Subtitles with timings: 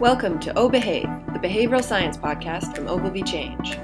[0.00, 3.76] Welcome to Oh Behave, the behavioral science podcast from Ogilvy Change.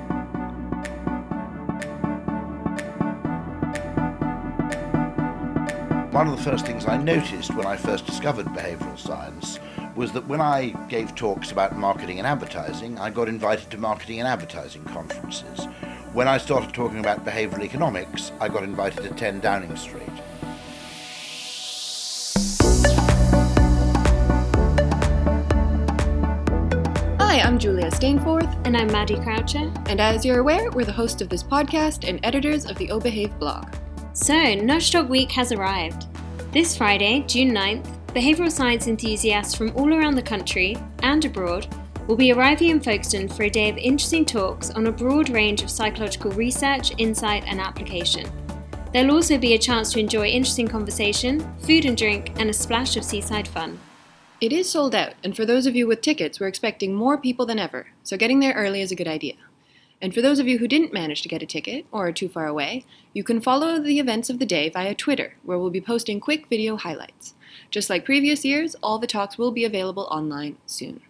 [6.13, 9.59] One of the first things I noticed when I first discovered behavioral science
[9.97, 14.19] was that when I gave talks about marketing and advertising, I got invited to marketing
[14.19, 15.65] and advertising conferences.
[16.13, 20.11] When I started talking about behavioral economics, I got invited to 10 Downing Street.
[28.03, 29.73] Stainforth, And I'm Maddie Croucher.
[29.87, 33.39] and as you're aware, we're the host of this podcast and editors of the Obehave
[33.39, 33.73] blog.
[34.13, 36.09] So, Nudgestock Week has arrived.
[36.51, 41.73] This Friday, June 9th, behavioural science enthusiasts from all around the country and abroad
[42.09, 45.63] will be arriving in Folkestone for a day of interesting talks on a broad range
[45.63, 48.29] of psychological research, insight, and application.
[48.93, 52.97] There'll also be a chance to enjoy interesting conversation, food and drink, and a splash
[52.97, 53.79] of seaside fun.
[54.43, 57.47] It is sold out, and for those of you with tickets, we're expecting more people
[57.47, 59.35] than ever, so getting there early is a good idea.
[60.01, 62.29] And for those of you who didn't manage to get a ticket or are too
[62.29, 62.85] far away,
[63.15, 66.49] you can follow the events of the day via Twitter, where we'll be posting quick
[66.49, 67.35] video highlights.
[67.71, 71.03] Just like previous years, all the talks will be available online soon.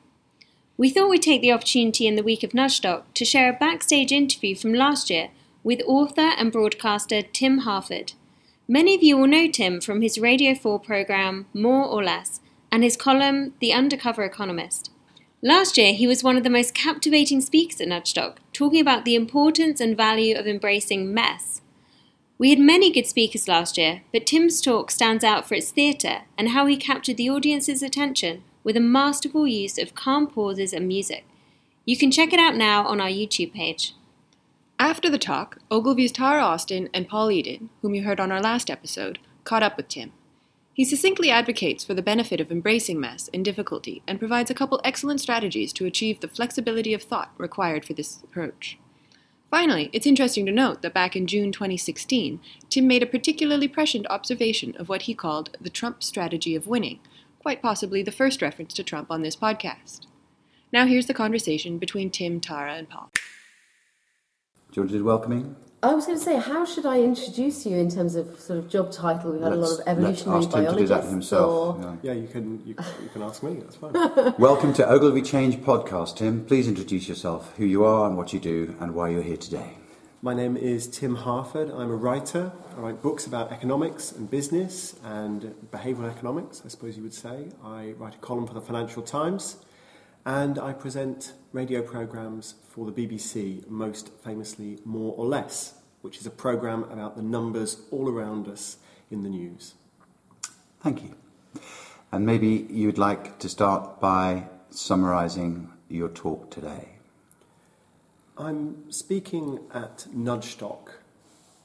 [0.77, 4.13] We thought we'd take the opportunity in the week of Nudgestock to share a backstage
[4.13, 5.31] interview from last year
[5.65, 8.13] with author and broadcaster Tim Harford.
[8.69, 12.42] Many of you will know Tim from his Radio 4 program More or Less
[12.73, 14.91] and his column The Undercover Economist.
[15.43, 19.15] Last year, he was one of the most captivating speakers at Nudgestock, talking about the
[19.15, 21.61] importance and value of embracing mess.
[22.39, 26.23] We had many good speakers last year, but Tim's talk stands out for its theatre
[26.39, 30.89] and how he captured the audience's attention with a masterful use of calm pauses and
[30.89, 31.25] music.
[31.85, 33.95] You can check it out now on our YouTube page.
[34.79, 38.71] After the talk, Ogilvy's Tara Austin and Paul Eden, whom you heard on our last
[38.71, 40.13] episode, caught up with Tim.
[40.75, 44.81] He succinctly advocates for the benefit of embracing mess and difficulty and provides a couple
[44.85, 48.79] excellent strategies to achieve the flexibility of thought required for this approach.
[49.51, 54.07] Finally, it's interesting to note that back in June 2016, Tim made a particularly prescient
[54.09, 57.01] observation of what he called the Trump strategy of winning,
[57.39, 60.07] quite possibly the first reference to Trump on this podcast.
[60.73, 63.11] Now here's the conversation between Tim, Tara, and Paul.
[64.71, 65.55] George do welcoming?
[65.85, 68.69] I was going to say, how should I introduce you in terms of sort of
[68.69, 69.33] job title?
[69.33, 71.51] We've had a lot of Let's- let's evolutionary ask Tim to do that himself.
[71.77, 71.97] or- yeah.
[72.15, 73.55] Yeah, you can you, you can ask me.
[73.55, 73.93] That's fine.
[74.39, 76.45] Welcome to Ogilvy Change podcast, Tim.
[76.45, 79.73] Please introduce yourself, who you are and what you do, and why you're here today.
[80.25, 81.69] My name is Tim Harford.
[81.69, 82.53] I'm a writer.
[82.77, 87.49] I write books about economics and business and behavioural economics, I suppose you would say.
[87.65, 89.57] I write a column for the Financial Times,
[90.25, 96.27] and I present radio programmes for the BBC, most famously More or Less, which is
[96.27, 98.77] a programme about the numbers all around us
[99.11, 99.75] in the news.
[100.81, 101.15] Thank you.
[102.13, 106.89] And maybe you'd like to start by summarising your talk today.
[108.39, 110.89] I'm speaking at Nudgestock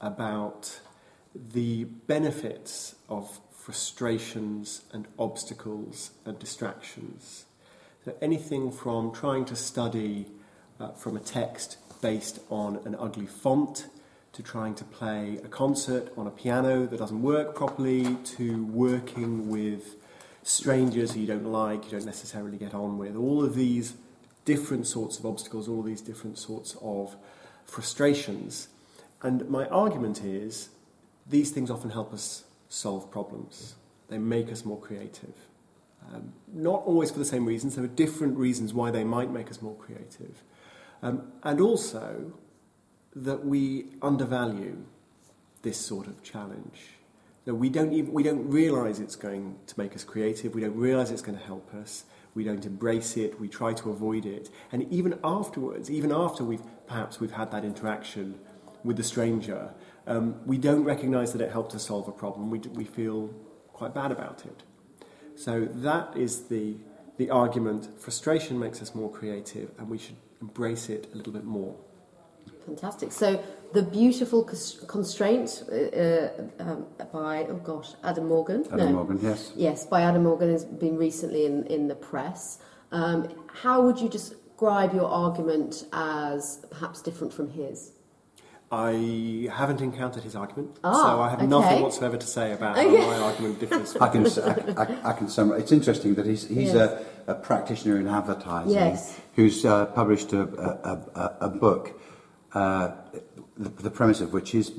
[0.00, 0.80] about
[1.34, 7.46] the benefits of frustrations and obstacles and distractions.
[8.20, 10.26] Anything from trying to study
[10.80, 13.86] uh, from a text based on an ugly font
[14.32, 19.48] to trying to play a concert on a piano that doesn't work properly to working
[19.48, 19.96] with
[20.42, 23.16] strangers who you don't like, you don't necessarily get on with.
[23.16, 23.94] All of these
[24.44, 27.16] different sorts of obstacles, all of these different sorts of
[27.64, 28.68] frustrations.
[29.22, 30.70] And my argument is
[31.28, 33.74] these things often help us solve problems,
[34.08, 35.34] they make us more creative.
[36.12, 39.50] Um, not always for the same reasons, there are different reasons why they might make
[39.50, 40.42] us more creative.
[41.02, 42.32] Um, and also
[43.14, 44.84] that we undervalue
[45.62, 46.90] this sort of challenge.
[47.44, 50.54] That we don't even we don't realise it's going to make us creative.
[50.54, 52.04] We don't realise it's going to help us.
[52.34, 53.40] We don't embrace it.
[53.40, 54.50] We try to avoid it.
[54.70, 58.38] And even afterwards, even after we've perhaps we've had that interaction
[58.84, 59.70] with the stranger,
[60.06, 62.50] um, we don't recognise that it helped us solve a problem.
[62.50, 63.30] We, we feel
[63.72, 64.62] quite bad about it.
[65.38, 66.76] So that is the
[67.16, 67.88] the argument.
[67.98, 71.74] Frustration makes us more creative, and we should embrace it a little bit more.
[72.64, 73.12] Fantastic.
[73.12, 73.42] So,
[73.72, 78.66] the beautiful constraint uh, uh, um, by oh gosh, Adam Morgan.
[78.72, 79.52] Adam Morgan, yes.
[79.56, 82.58] Yes, by Adam Morgan has been recently in in the press.
[82.90, 83.28] Um,
[83.62, 87.92] how would you describe your argument as perhaps different from his?
[88.70, 91.46] I haven't encountered his argument, Ah, so I have okay.
[91.48, 93.96] nothing whatsoever to say about how my argument differs.
[93.96, 95.62] I can, I, I, I can summarize.
[95.62, 96.76] It's interesting that he's, he's Yes.
[97.26, 99.18] a, a practitioner in advertising Yes.
[99.36, 101.98] who's uh, published a, a, a, a book,
[102.52, 102.90] uh,
[103.56, 104.72] the, the premise of which is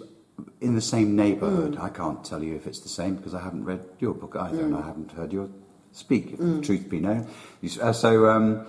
[0.62, 1.74] in the same neighbourhood.
[1.76, 1.82] Mm.
[1.82, 4.64] I can't tell you if it's the same because I haven't read your book either
[4.66, 5.50] and I haven't heard your
[5.94, 7.28] speak, if the truth be known.
[7.62, 8.68] You uh, so, um,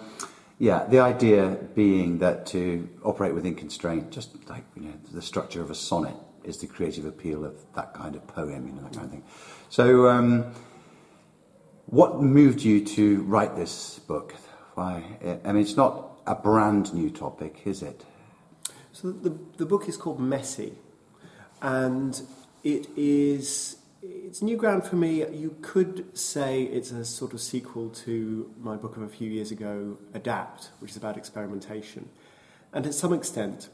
[0.60, 5.62] yeah, the idea being that to operate within constraint, just like you know, the structure
[5.62, 6.14] of a sonnet
[6.44, 9.24] is the creative appeal of that kind of poem, you know, that kind of thing.
[9.70, 10.52] So, um,
[11.86, 14.34] what moved you to write this book?
[14.74, 15.02] Why?
[15.44, 18.04] I mean, it's not a brand new topic, is it?
[18.92, 20.74] So the, the book is called Messy,
[21.62, 22.20] and
[22.64, 25.26] it is it's new ground for me.
[25.28, 29.50] You could say it's a sort of sequel to my book of a few years
[29.50, 32.08] ago, Adapt, which is about experimentation,
[32.72, 33.68] and to some extent,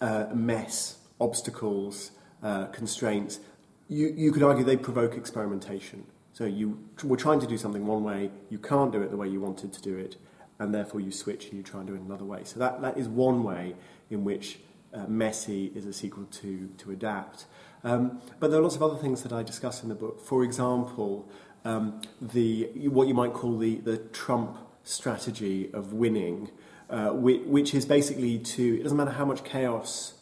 [0.00, 2.12] uh, mess, obstacles,
[2.42, 3.40] uh, constraints.
[3.88, 6.04] You, you could argue they provoke experimentation.
[6.32, 9.28] So you were trying to do something one way, you can't do it the way
[9.28, 10.16] you wanted to do it,
[10.58, 12.42] and therefore you switch and you try and do it another way.
[12.44, 13.74] So that, that is one way
[14.10, 14.58] in which
[14.94, 17.46] uh, Messy is a sequel to, to Adapt.
[17.84, 20.20] Um, but there are lots of other things that I discuss in the book.
[20.20, 21.28] For example,
[21.64, 26.50] um, the, what you might call the, the Trump strategy of winning,
[26.90, 30.14] uh, which, which is basically to, it doesn't matter how much chaos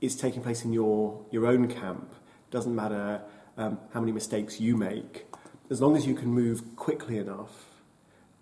[0.00, 3.20] is taking place in your, your own camp, it doesn't matter
[3.56, 5.26] um, how many mistakes you make,
[5.70, 7.66] as long as you can move quickly enough,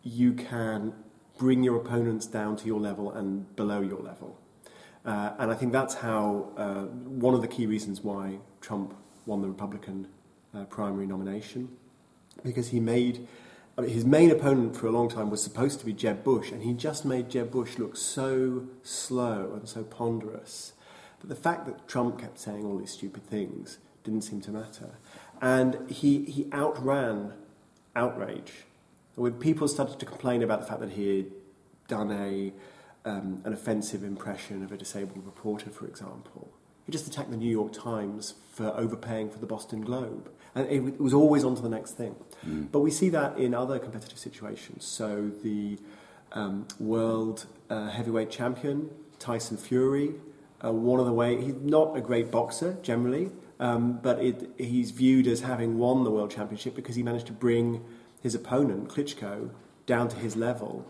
[0.02, 0.92] you can
[1.38, 4.38] bring your opponents down to your level and below your level.
[5.06, 6.82] Uh, and I think that's how uh,
[7.26, 8.92] one of the key reasons why Trump
[9.24, 10.08] won the Republican
[10.54, 11.68] uh, primary nomination,
[12.42, 13.26] because he made
[13.78, 16.50] I mean, his main opponent for a long time was supposed to be Jeb Bush,
[16.50, 20.72] and he just made Jeb Bush look so slow and so ponderous
[21.20, 24.98] But the fact that Trump kept saying all these stupid things didn't seem to matter.
[25.40, 27.32] And he, he outran
[27.94, 28.64] outrage.
[29.14, 31.26] When people started to complain about the fact that he had
[31.88, 32.52] done a,
[33.06, 36.52] um, an offensive impression of a disabled reporter, for example,
[36.84, 40.30] he just attacked the New York Times for overpaying for the Boston Globe.
[40.54, 42.16] And it, it was always on to the next thing.
[42.72, 44.84] But we see that in other competitive situations.
[44.84, 45.78] So the
[46.32, 50.14] um, world uh, heavyweight champion, Tyson Fury,
[50.64, 54.90] uh, one of the way he's not a great boxer generally, um, but it, he's
[54.90, 57.84] viewed as having won the world championship because he managed to bring
[58.22, 59.50] his opponent Klitschko
[59.86, 60.86] down to his level.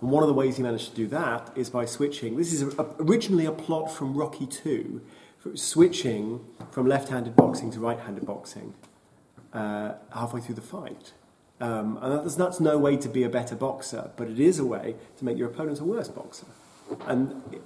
[0.00, 2.36] And one of the ways he managed to do that is by switching.
[2.36, 5.02] This is a, originally a plot from Rocky Two,
[5.54, 8.74] switching from left-handed boxing to right-handed boxing
[9.52, 11.12] uh, halfway through the fight.
[11.60, 14.64] Um, and that's, that's no way to be a better boxer, but it is a
[14.64, 16.46] way to make your opponent a worse boxer.
[17.06, 17.62] And it,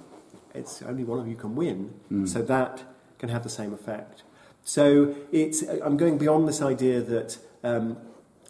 [0.53, 1.93] it's only one of you can win,
[2.27, 2.83] so that
[3.19, 4.23] can have the same effect.
[4.63, 7.97] So it's, I'm going beyond this idea that um,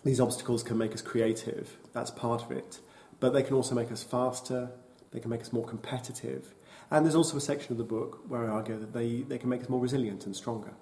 [0.04, 1.78] these obstacles can make us creative.
[1.94, 2.80] That's part of it.
[3.20, 4.70] But they can also make us faster,
[5.12, 6.54] they can make us more competitive.
[6.92, 9.50] And there's also a section of the book where I argue that they, they can
[9.50, 10.74] make us more resilient and stronger.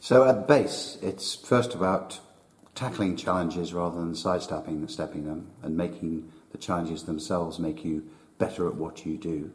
[0.00, 2.20] So at base, it's first about
[2.74, 8.08] tackling challenges rather than sidestepping stepping them, and making the challenges themselves make you
[8.38, 9.50] better at what you do.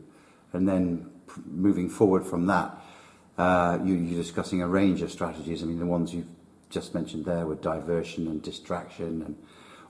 [0.53, 1.09] And then
[1.45, 2.75] moving forward from that,
[3.37, 5.63] uh, you, you're discussing a range of strategies.
[5.63, 6.27] I mean, the ones you've
[6.69, 9.37] just mentioned there were diversion and distraction, and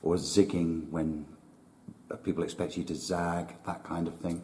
[0.04, 1.26] or zigging when
[2.18, 4.42] people expect you to zag, that kind of thing.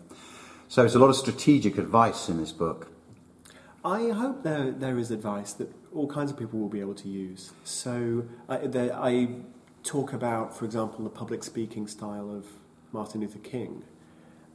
[0.68, 2.92] So it's a lot of strategic advice in this book.
[3.86, 7.08] I hope there, there is advice that all kinds of people will be able to
[7.08, 7.54] use.
[7.64, 9.30] So I, there, I
[9.84, 12.46] talk about, for example, the public speaking style of
[12.92, 13.84] Martin Luther King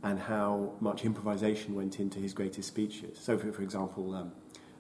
[0.02, 3.19] and how much improvisation went into his greatest speeches.
[3.19, 4.33] So, for, for example, um,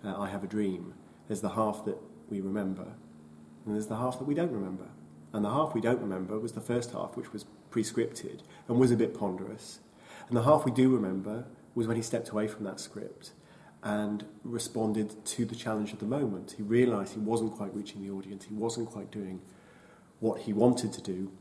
[0.04, 0.94] uh, I Have a Dream,
[1.28, 1.96] there's the half that
[2.28, 2.86] we remember,
[3.64, 4.88] and there's the half that we don't remember.
[5.32, 8.90] And the half we don't remember was the first half, which was pre-scripted and was
[8.90, 9.80] a bit ponderous.
[10.28, 13.32] And the half we do remember was when he stepped away from that script
[13.82, 16.54] and responded to the challenge of the moment.
[16.56, 19.40] He realised he wasn't quite reaching the audience, he wasn't quite doing
[20.20, 21.32] what he wanted to do,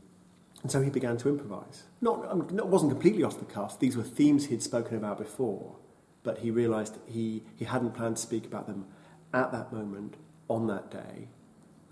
[0.62, 1.84] and so he began to improvise.
[2.00, 5.76] Not, um, it wasn't completely off the cuff, these were themes he'd spoken about before,
[6.24, 8.86] but he realised he, he hadn't planned to speak about them
[9.32, 10.16] at that moment,
[10.48, 11.28] on that day,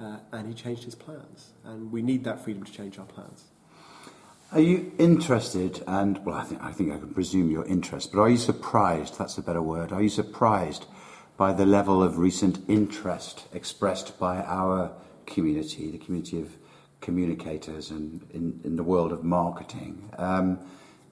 [0.00, 1.52] uh, and he changed his plans.
[1.64, 3.44] And we need that freedom to change our plans.
[4.52, 8.18] Are you interested, and well, I think, I think I can presume your interest, but
[8.18, 9.16] are you surprised?
[9.16, 9.92] That's a better word.
[9.92, 10.86] Are you surprised
[11.36, 14.90] by the level of recent interest expressed by our
[15.24, 16.56] community, the community of
[17.00, 20.58] communicators and in, in the world of marketing, um,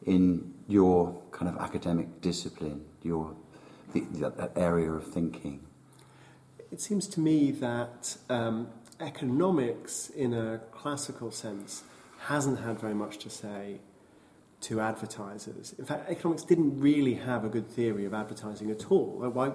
[0.04, 3.36] in your kind of academic discipline, your
[3.92, 4.00] the,
[4.36, 5.60] that area of thinking?
[6.72, 8.66] It seems to me that um,
[8.98, 11.84] economics, in a classical sense,
[12.18, 13.80] hasn't had very much to say
[14.60, 15.74] to advertisers.
[15.78, 19.30] In fact, economics didn't really have a good theory of advertising at all.
[19.32, 19.52] Why?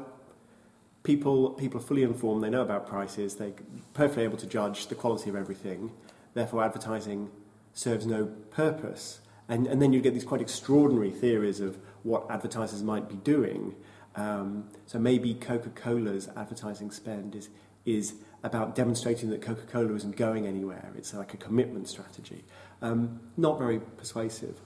[1.04, 3.52] People, people are fully informed, they know about prices, they're
[3.94, 5.92] perfectly able to judge the quality of everything,
[6.34, 7.30] therefore advertising
[7.74, 9.20] serves no purpose.
[9.50, 13.76] And, and then you get these quite extraordinary theories of what advertisers might be doing.
[14.16, 17.50] Um, so maybe Coca Cola's advertising spend is,
[17.86, 20.92] is about demonstrating that Coca Cola isn't going anywhere.
[20.98, 22.44] It's like a commitment strategy.
[22.82, 24.60] Um, not very persuasive.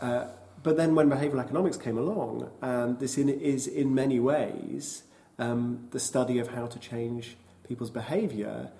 [0.00, 0.26] Uh,
[0.62, 5.02] but then when behavioral economics came along, and this in, is in many ways
[5.38, 8.70] um, the study of how to change people's behavior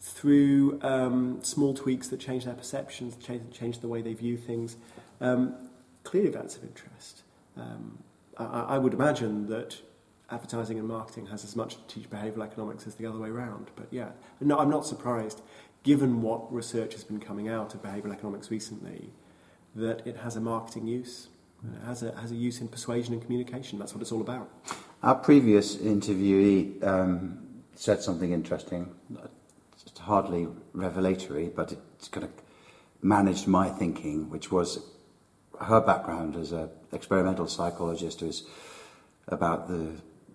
[0.00, 4.76] through um, small tweaks that change their perceptions, change, change the way they view things.
[5.20, 5.54] Um,
[6.04, 7.22] clearly, that's of interest.
[7.56, 7.98] Um,
[8.36, 9.78] I, I would imagine that
[10.30, 13.70] advertising and marketing has as much to teach behavioural economics as the other way around.
[13.76, 14.08] But yeah,
[14.40, 15.42] no, I'm not surprised,
[15.82, 19.10] given what research has been coming out of behavioural economics recently,
[19.74, 21.28] that it has a marketing use.
[21.62, 23.78] It has a, has a use in persuasion and communication.
[23.78, 24.50] That's what it's all about.
[25.02, 27.38] Our previous interviewee um,
[27.74, 28.94] said something interesting.
[29.72, 32.30] It's hardly revelatory, but it's kind of
[33.02, 34.90] managed my thinking, which was
[35.60, 38.44] her background as an experimental psychologist was
[39.28, 39.92] about the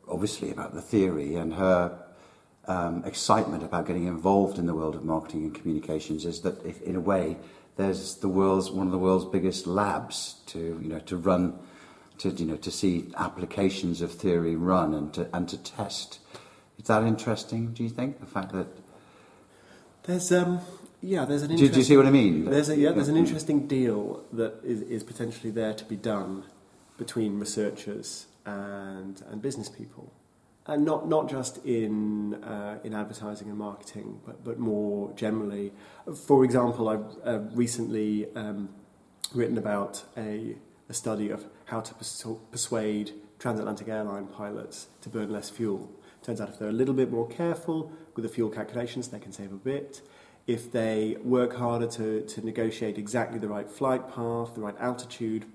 [0.09, 1.97] obviously about the theory and her
[2.67, 6.81] um, excitement about getting involved in the world of marketing and communications is that if,
[6.81, 7.37] in a way
[7.77, 11.57] there's the world's one of the world's biggest labs to you know to run
[12.17, 16.19] to you know to see applications of theory run and to and to test.
[16.77, 18.67] Is that interesting do you think the fact that
[20.03, 20.59] there's um
[21.01, 22.45] yeah there's an do, do you see what I mean?
[22.45, 26.43] There's a yeah there's an interesting deal that is, is potentially there to be done
[26.97, 30.13] between researchers and, and business people.
[30.65, 35.74] And not, not just in, uh, in advertising and marketing, but, but more generally.
[36.27, 38.69] For example, I've uh, recently um,
[39.34, 40.55] written about a,
[40.88, 45.89] a study of how to persu- persuade transatlantic airline pilots to burn less fuel.
[46.22, 49.31] Turns out if they're a little bit more careful with the fuel calculations, they can
[49.31, 50.01] save a bit.
[50.46, 55.46] If they work harder to, to negotiate exactly the right flight path, the right altitude,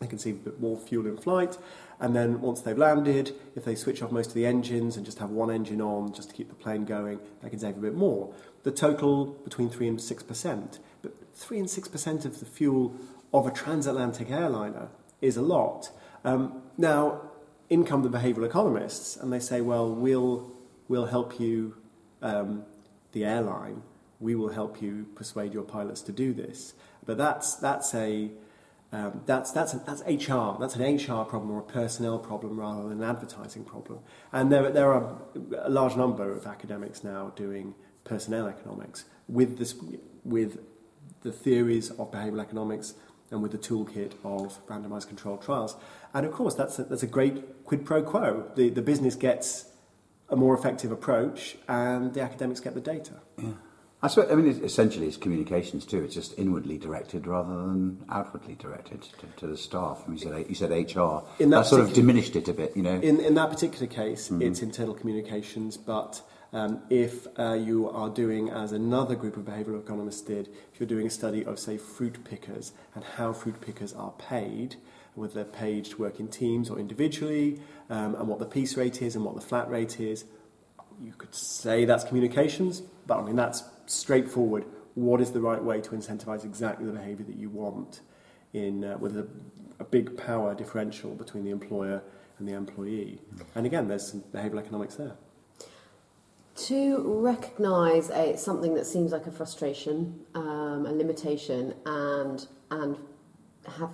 [0.00, 1.58] they can save a bit more fuel in flight.
[2.02, 5.20] And then once they've landed, if they switch off most of the engines and just
[5.20, 7.94] have one engine on just to keep the plane going, they can save a bit
[7.94, 8.34] more.
[8.64, 10.78] The total between 3 and 6%.
[11.00, 12.96] But 3 and 6% of the fuel
[13.32, 14.88] of a transatlantic airliner
[15.20, 15.90] is a lot.
[16.24, 17.22] Um, now,
[17.70, 20.50] in come the behavioral economists, and they say, well, we'll,
[20.88, 21.76] we'll help you,
[22.20, 22.64] um,
[23.12, 23.80] the airline,
[24.18, 26.74] we will help you persuade your pilots to do this.
[27.06, 28.32] But that's, that's a
[28.92, 30.58] um, that's, that's, a, that's HR.
[30.60, 34.00] That's an HR problem or a personnel problem rather than an advertising problem.
[34.32, 35.18] And there, there are
[35.58, 39.74] a large number of academics now doing personnel economics with, this,
[40.24, 40.58] with
[41.22, 42.94] the theories of behavioral economics
[43.30, 45.74] and with the toolkit of randomized controlled trials.
[46.12, 48.50] And of course, that's a, that's a great quid pro quo.
[48.56, 49.70] The, the business gets
[50.28, 53.14] a more effective approach and the academics get the data.
[53.38, 53.52] Yeah.
[54.04, 56.02] I suppose, I mean, it, essentially, it's communications too.
[56.02, 60.02] It's just inwardly directed rather than outwardly directed to, to the staff.
[60.08, 61.22] You said, you said HR.
[61.38, 62.98] In that, that sort of diminished it a bit, you know.
[63.00, 64.42] In, in that particular case, mm-hmm.
[64.42, 66.20] it's internal communications, but
[66.52, 70.88] um, if uh, you are doing, as another group of behavioural economists did, if you're
[70.88, 74.76] doing a study of, say, fruit pickers and how fruit pickers are paid,
[75.14, 79.00] whether they're paid to work in teams or individually, um, and what the piece rate
[79.00, 80.24] is and what the flat rate is,
[81.00, 84.64] you could say that's communications, but I mean, that's straightforward.
[84.94, 88.00] What is the right way to incentivize exactly the behavior that you want
[88.52, 89.26] in uh, with a,
[89.78, 92.02] a big power differential between the employer
[92.38, 93.20] and the employee?
[93.54, 95.16] And again, there's some behavioral economics there.
[96.54, 102.98] To recognise a, something that seems like a frustration, um, a limitation, and and
[103.78, 103.90] have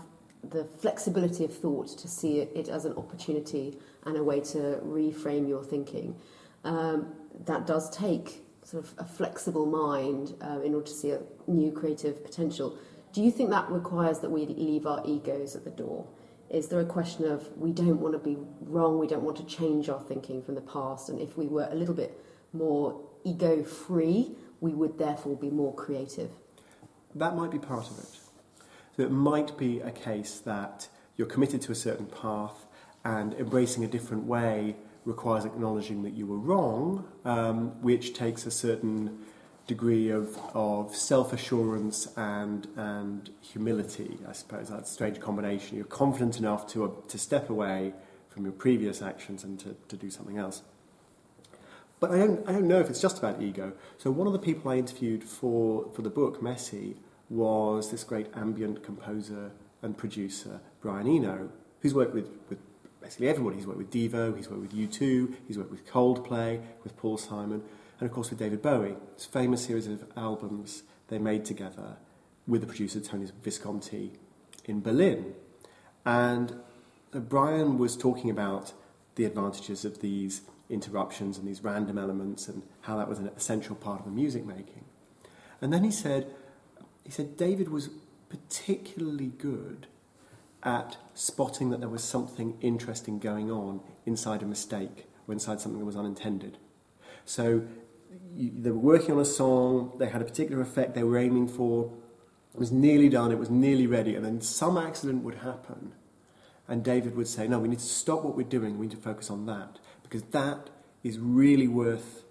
[0.50, 4.80] the flexibility of thought to see it, it as an opportunity and a way to
[4.84, 6.16] reframe your thinking.
[6.64, 7.12] Um,
[7.44, 11.72] that does take sort of a flexible mind uh, in order to see a new
[11.72, 12.78] creative potential.
[13.14, 16.06] Do you think that requires that we leave our egos at the door?
[16.50, 19.44] Is there a question of we don't want to be wrong, we don't want to
[19.44, 22.22] change our thinking from the past, and if we were a little bit
[22.52, 26.30] more ego free, we would therefore be more creative?
[27.14, 28.18] That might be part of it.
[28.96, 32.66] So it might be a case that you're committed to a certain path
[33.02, 34.76] and embracing a different way
[35.08, 39.18] requires acknowledging that you were wrong, um, which takes a certain
[39.66, 44.68] degree of, of self assurance and, and humility, I suppose.
[44.68, 45.76] That's a strange combination.
[45.76, 47.94] You're confident enough to, uh, to step away
[48.28, 50.62] from your previous actions and to, to do something else.
[52.00, 53.72] But I don't, I don't know if it's just about ego.
[53.96, 56.96] So, one of the people I interviewed for, for the book, Messy,
[57.30, 61.50] was this great ambient composer and producer, Brian Eno,
[61.80, 62.58] who's worked with, with
[63.08, 63.56] basically everybody.
[63.56, 67.62] He's worked with Devo, he's worked with U2, he's worked with Coldplay, with Paul Simon.
[67.98, 71.96] And of course, with David Bowie, this famous series of albums they made together
[72.46, 74.12] with the producer Tony Visconti
[74.66, 75.32] in Berlin.
[76.04, 76.60] And
[77.14, 78.74] uh, Brian was talking about
[79.14, 83.74] the advantages of these interruptions and these random elements and how that was an essential
[83.74, 84.84] part of the music making.
[85.62, 86.26] And then he said,
[87.04, 87.88] he said David was
[88.28, 89.86] particularly good
[90.62, 95.78] at spotting that there was something interesting going on inside a mistake or inside something
[95.78, 96.58] that was unintended.
[97.24, 97.62] So
[98.34, 101.48] you, they were working on a song, they had a particular effect they were aiming
[101.48, 101.92] for,
[102.54, 105.92] it was nearly done, it was nearly ready, and then some accident would happen.
[106.66, 109.02] And David would say, No, we need to stop what we're doing, we need to
[109.02, 110.70] focus on that, because that
[111.02, 112.24] is really worth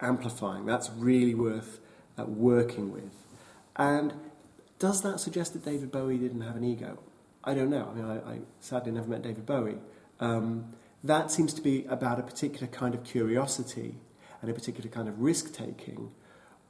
[0.00, 1.80] amplifying, that's really worth
[2.18, 3.24] uh, working with.
[3.76, 4.12] And
[4.78, 6.98] does that suggest that David Bowie didn't have an ego?
[7.44, 7.88] I don't know.
[7.90, 9.78] I mean, I, I sadly never met David Bowie.
[10.20, 13.96] Um, that seems to be about a particular kind of curiosity
[14.40, 16.10] and a particular kind of risk taking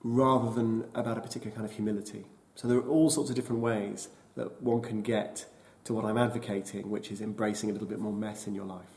[0.02, 2.26] rather than about a particular kind of humility.
[2.56, 5.46] So there are all sorts of different ways that one can get
[5.84, 8.90] to what I'm advocating, which is embracing a little bit more mess in your life.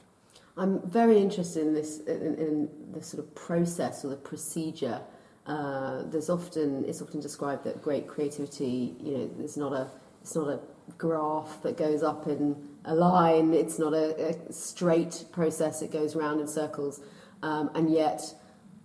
[0.58, 5.02] I'm very interested in this, in, in the sort of process or the procedure.
[5.46, 9.90] Uh, there's often it's often described that great creativity, you know, it's not a
[10.22, 10.60] it's not a
[10.98, 13.54] graph that goes up in a line.
[13.54, 15.82] It's not a, a straight process.
[15.82, 17.02] It goes round in circles,
[17.44, 18.22] um, and yet.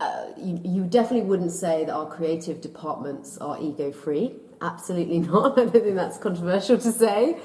[0.00, 4.34] Uh, you, you definitely wouldn't say that our creative departments are ego free.
[4.60, 5.52] Absolutely not.
[5.56, 7.36] I don't think that's controversial to say.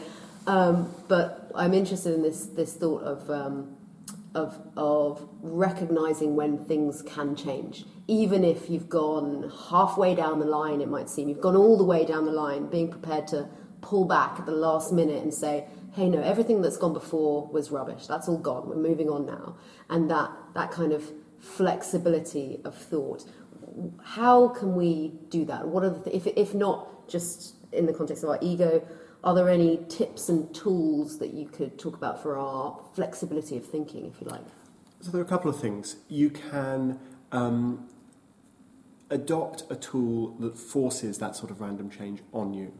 [0.47, 3.75] Um, but I'm interested in this this thought of um,
[4.33, 10.79] of of recognizing when things can change, even if you've gone halfway down the line.
[10.79, 12.67] It might seem you've gone all the way down the line.
[12.67, 13.49] Being prepared to
[13.87, 17.71] pull back at the last minute and say, "Hey, no, everything that's gone before was
[17.71, 18.05] rubbish.
[18.05, 18.67] That's all gone.
[18.69, 19.55] We're moving on now."
[19.89, 23.23] And that that kind of flexibility of thought.
[24.17, 25.67] How can we do that?
[25.67, 28.85] What are the th- if if not just in the context of our ego?
[29.23, 33.65] Are there any tips and tools that you could talk about for our flexibility of
[33.65, 34.45] thinking, if you like?
[35.01, 35.97] So there are a couple of things.
[36.07, 36.99] You can
[37.31, 37.87] um,
[39.09, 42.73] adopt a tool that forces that sort of random change on you.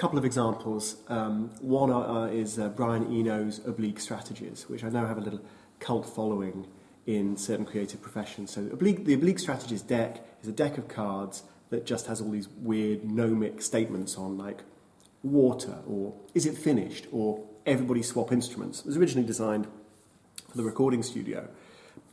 [0.00, 0.96] Couple of examples.
[1.08, 5.42] Um, one uh, is uh, Brian Eno's oblique strategies, which I know have a little
[5.78, 6.66] cult following
[7.04, 8.50] in certain creative professions.
[8.50, 12.30] So oblique, the oblique strategies deck is a deck of cards that just has all
[12.30, 14.62] these weird gnomic statements on, like
[15.22, 18.80] water, or is it finished, or everybody swap instruments.
[18.80, 19.66] It was originally designed
[20.48, 21.46] for the recording studio.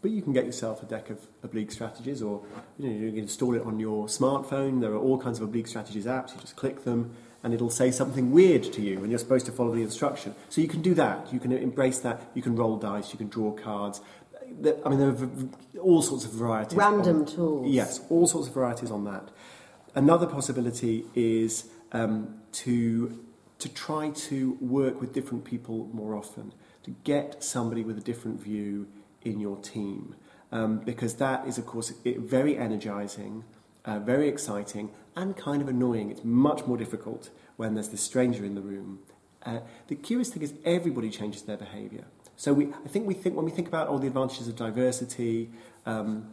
[0.02, 2.42] But you can get yourself a deck of oblique strategies, or
[2.78, 4.82] you, know, you can install it on your smartphone.
[4.82, 6.36] There are all kinds of oblique strategies apps.
[6.36, 9.52] You just click them, and it'll say something weird to you, and you're supposed to
[9.52, 10.36] follow the instruction.
[10.50, 11.32] So you can do that.
[11.32, 12.22] You can embrace that.
[12.34, 13.12] You can roll dice.
[13.12, 14.02] You can draw cards.
[14.86, 16.78] I mean, there are all sorts of varieties.
[16.78, 17.68] Random on, tools.
[17.70, 19.30] Yes, all sorts of varieties on that.
[19.94, 23.24] Another possibility is um, to
[23.60, 28.40] to try to work with different people more often, to get somebody with a different
[28.40, 28.88] view
[29.24, 30.16] in your team,
[30.52, 33.44] um, because that is, of course, very energizing,
[33.88, 36.12] uh, very exciting, and kind of annoying.
[36.12, 39.00] It's much more difficult when there's this stranger in the room.
[39.44, 42.04] Uh, the curious thing is, everybody changes their behavior.
[42.36, 45.50] So we, I think we think when we think about all the advantages of diversity,
[45.86, 46.30] um,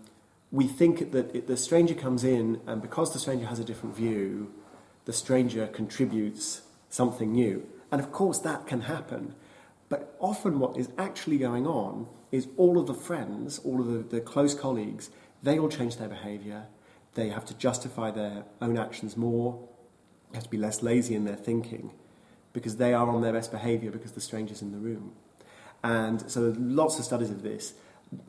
[0.51, 3.95] we think that it, the stranger comes in, and because the stranger has a different
[3.97, 4.53] view,
[5.05, 7.67] the stranger contributes something new.
[7.90, 9.35] And of course, that can happen.
[9.88, 14.17] But often, what is actually going on is all of the friends, all of the,
[14.17, 15.11] the close colleagues,
[15.43, 16.67] they all change their behavior.
[17.14, 19.68] They have to justify their own actions more.
[20.31, 21.92] They have to be less lazy in their thinking
[22.53, 25.12] because they are on their best behavior because the stranger's in the room.
[25.83, 27.74] And so, lots of studies of this,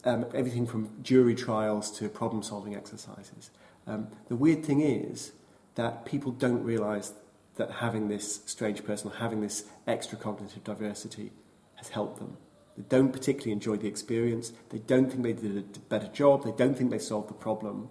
[0.03, 3.49] um, everything from jury trials to problem solving exercises.
[3.87, 5.31] Um, the weird thing is,
[5.75, 7.13] that people don't realize
[7.57, 11.31] that having this strange person or having this extra cognitive diversity
[11.75, 12.37] has helped them.
[12.77, 14.51] They don't particularly enjoy the experience.
[14.69, 16.43] They don't think they did a better job.
[16.43, 17.89] They don't think they solved the problem.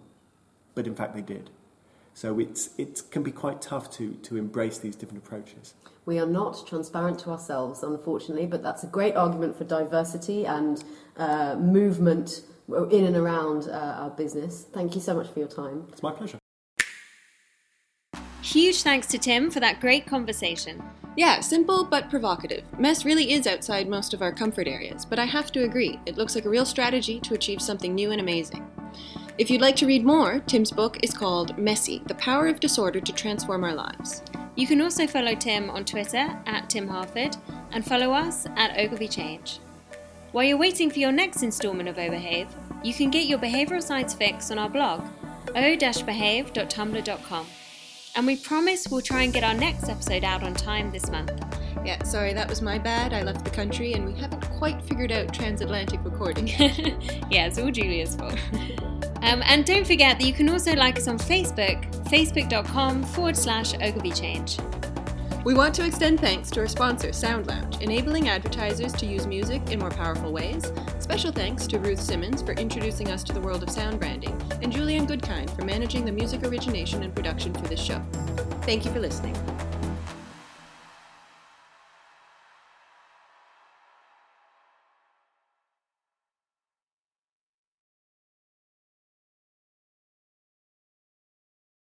[0.74, 1.50] But in fact, they did.
[2.14, 5.74] So it's, it can be quite tough to, to embrace these different approaches.
[6.06, 10.84] We are not transparent to ourselves, unfortunately, but that's a great argument for diversity and
[11.16, 14.66] uh, movement in and around uh, our business.
[14.72, 15.87] Thank you so much for your time.
[15.90, 16.38] It's my pleasure.
[18.42, 20.82] Huge thanks to Tim for that great conversation.
[21.16, 22.64] Yeah, simple but provocative.
[22.78, 26.16] Mess really is outside most of our comfort areas, but I have to agree, it
[26.16, 28.68] looks like a real strategy to achieve something new and amazing.
[29.37, 33.01] If you'd like to read more, Tim's book is called Messy The Power of Disorder
[33.01, 34.23] to Transform Our Lives.
[34.55, 37.37] You can also follow Tim on Twitter at Tim Harford
[37.73, 39.59] and follow us at Ogilvy Change.
[40.31, 42.49] While you're waiting for your next instalment of Overhave,
[42.85, 45.01] You can get your behavioural science fix on our blog,
[45.57, 47.47] o-behave.tumblr.com.
[48.16, 51.33] And we promise we'll try and get our next episode out on time this month.
[51.85, 53.12] Yeah, sorry, that was my bad.
[53.12, 56.46] I left the country and we haven't quite figured out transatlantic recording.
[56.48, 58.38] yeah, it's all Julia's fault.
[59.24, 63.72] Um, and don't forget that you can also like us on Facebook, facebook.com forward slash
[63.72, 64.59] Ogilvy Change.
[65.44, 69.70] We want to extend thanks to our sponsor, Sound Lounge, enabling advertisers to use music
[69.70, 70.72] in more powerful ways.
[71.00, 74.72] Special thanks to Ruth Simmons for introducing us to the world of sound branding, and
[74.72, 78.02] Julian Goodkind for managing the music origination and production for this show.
[78.62, 79.35] Thank you for listening.